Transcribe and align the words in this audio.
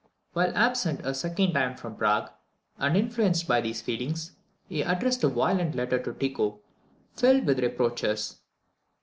While 0.33 0.51
absent 0.55 1.05
a 1.05 1.13
second 1.13 1.53
time 1.53 1.77
from 1.77 1.95
Prague, 1.95 2.31
and 2.79 2.97
influenced 2.97 3.47
by 3.47 3.61
these 3.61 3.83
feelings, 3.83 4.31
he 4.67 4.81
addressed 4.81 5.23
a 5.23 5.27
violent 5.27 5.75
letter 5.75 5.99
to 5.99 6.13
Tycho, 6.13 6.59
filled 7.13 7.45
with 7.45 7.59
reproaches. 7.59 8.37